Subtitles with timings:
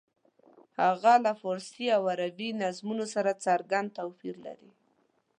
[0.81, 4.71] هغه له فارسي او عربي نظمونو سره څرګند توپیر لري.